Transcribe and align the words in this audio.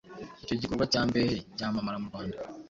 icyo 0.43 0.55
gikorwa 0.61 0.85
cya 0.91 1.01
Mbehe 1.07 1.35
cyamamara 1.57 2.01
mu 2.01 2.07
Rwanda 2.09 2.37